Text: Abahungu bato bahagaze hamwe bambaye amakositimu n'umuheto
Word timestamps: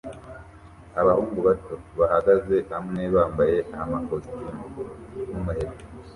Abahungu 1.01 1.37
bato 1.47 1.75
bahagaze 1.99 2.55
hamwe 2.73 3.01
bambaye 3.15 3.57
amakositimu 3.81 4.65
n'umuheto 5.29 5.83